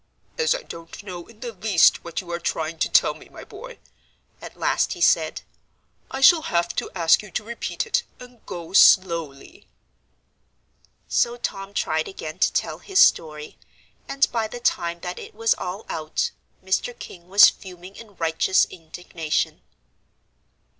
"As 0.35 0.55
I 0.55 0.63
don't 0.63 1.03
know 1.03 1.27
in 1.27 1.41
the 1.41 1.51
least 1.53 2.03
what 2.03 2.21
you 2.21 2.31
are 2.31 2.39
trying 2.39 2.79
to 2.79 2.89
tell 2.89 3.13
me, 3.13 3.29
my 3.29 3.43
boy," 3.43 3.77
at 4.41 4.57
last 4.57 4.93
he 4.93 4.99
said, 4.99 5.43
"I 6.09 6.21
shall 6.21 6.41
have 6.41 6.75
to 6.77 6.89
ask 6.95 7.21
you 7.21 7.29
to 7.29 7.43
repeat 7.43 7.85
it, 7.85 8.01
and 8.19 8.43
go 8.47 8.73
slowly." 8.73 9.67
So 11.07 11.37
Tom 11.37 11.75
tried 11.75 12.07
again 12.07 12.39
to 12.39 12.51
tell 12.51 12.79
his 12.79 12.97
story, 12.97 13.59
and 14.09 14.27
by 14.31 14.47
the 14.47 14.59
time 14.59 15.01
that 15.01 15.19
it 15.19 15.35
was 15.35 15.53
all 15.53 15.85
out, 15.87 16.31
Mr. 16.65 16.97
King 16.97 17.29
was 17.29 17.49
fuming 17.51 17.95
in 17.95 18.15
righteous 18.15 18.65
indignation. 18.71 19.61